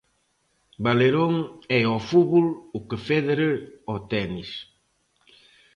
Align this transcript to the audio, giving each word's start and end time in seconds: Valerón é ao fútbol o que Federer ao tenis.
Valerón 0.85 1.33
é 1.77 1.79
ao 1.85 1.99
fútbol 2.09 2.45
o 2.77 2.79
que 2.87 2.97
Federer 3.07 3.55
ao 3.89 3.97
tenis. 4.11 4.49